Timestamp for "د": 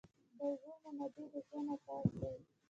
0.37-0.39, 1.33-1.35